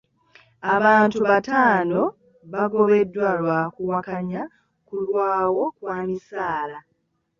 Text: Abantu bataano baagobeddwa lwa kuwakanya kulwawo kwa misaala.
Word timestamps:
Abantu 0.75 1.17
bataano 1.27 1.99
baagobeddwa 2.51 3.29
lwa 3.39 3.59
kuwakanya 3.75 4.41
kulwawo 4.87 5.63
kwa 5.77 5.95
misaala. 6.07 6.79